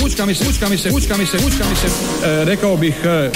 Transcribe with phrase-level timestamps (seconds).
[0.00, 1.86] Fučka mi se, fučka mi se, fučka mi se, fučka mi se,
[2.26, 3.30] e, rekao bih, e,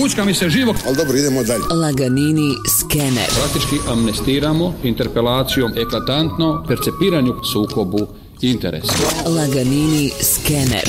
[0.00, 0.76] fučka mi se živog.
[0.86, 1.62] Ali dobro, idemo dalje.
[1.70, 3.28] Laganini skener.
[3.40, 8.06] Praktički amnestiramo interpelacijom eklatantno percepiranju sukobu
[8.40, 8.92] interesa.
[9.26, 10.88] Laganini skener.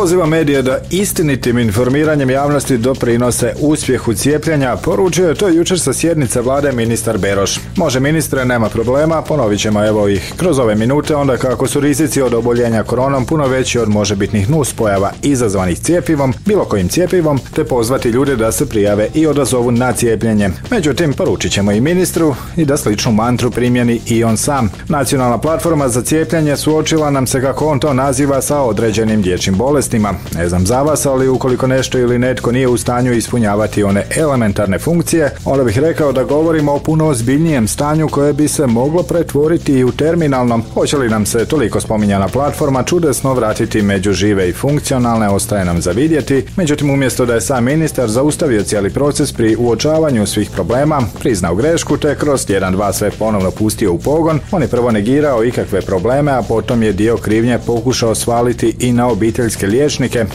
[0.00, 6.40] Poziva medije da istinitim informiranjem javnosti doprinose uspjehu cijepljenja, poručio je to jučer sa sjednice
[6.40, 7.60] vlade ministar Beroš.
[7.76, 12.22] Može ministre, nema problema, ponovit ćemo evo ih kroz ove minute, onda kako su rizici
[12.22, 18.08] od oboljenja koronom puno veći od možebitnih nuspojava izazvanih cijepivom, bilo kojim cijepivom, te pozvati
[18.08, 20.50] ljude da se prijave i odazovu na cijepljenje.
[20.70, 24.70] Međutim, poručit ćemo i ministru i da sličnu mantru primjeni i on sam.
[24.88, 29.89] Nacionalna platforma za cijepljenje suočila nam se kako on to naziva sa određenim dječjim bolestima
[29.90, 30.14] bolestima.
[30.34, 34.78] Ne znam za vas, ali ukoliko nešto ili netko nije u stanju ispunjavati one elementarne
[34.78, 39.72] funkcije, onda bih rekao da govorimo o puno ozbiljnijem stanju koje bi se moglo pretvoriti
[39.72, 40.62] i u terminalnom.
[40.74, 45.80] Hoće li nam se toliko spominjana platforma čudesno vratiti među žive i funkcionalne, ostaje nam
[45.80, 46.44] za vidjeti.
[46.56, 51.96] Međutim, umjesto da je sam ministar zaustavio cijeli proces pri uočavanju svih problema, priznao grešku
[51.96, 56.32] te kroz tjedan dva sve ponovno pustio u pogon, on je prvo negirao ikakve probleme,
[56.32, 59.79] a potom je dio krivnje pokušao svaliti i na obiteljske liječnike,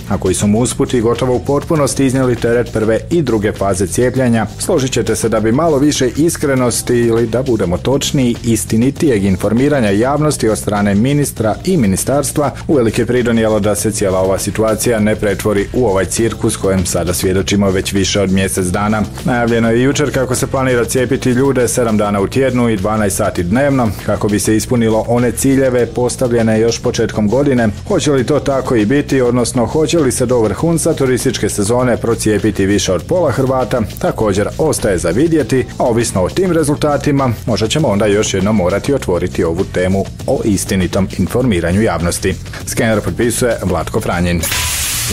[0.09, 4.45] a koji su mu usputi gotovo u potpunosti iznijeli teret prve i druge faze cijepljenja.
[4.59, 10.49] Složit ćete se da bi malo više iskrenosti ili da budemo točniji istinitijeg informiranja javnosti
[10.49, 15.85] od strane ministra i ministarstva uvelike pridonijelo da se cijela ova situacija ne pretvori u
[15.85, 19.01] ovaj cirkus kojem sada svjedočimo već više od mjesec dana.
[19.25, 23.43] Najavljeno je jučer kako se planira cijepiti ljude 7 dana u tjednu i 12 sati
[23.43, 27.69] dnevno kako bi se ispunilo one ciljeve postavljene još početkom godine.
[27.87, 32.65] Hoće li to tako i biti, odnosno hoće li se do vrhunca turističke sezone procijepiti
[32.65, 37.87] više od pola Hrvata, također ostaje za vidjeti, a ovisno o tim rezultatima možda ćemo
[37.87, 42.35] onda još jednom morati otvoriti ovu temu o istinitom informiranju javnosti.
[42.67, 44.41] Skener potpisuje Vlatko Franjin.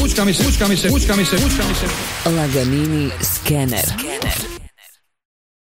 [0.00, 1.86] Fučka mi se, fučka mi se, fučka mi se, fučka mi se.
[2.36, 4.51] Laganini skener.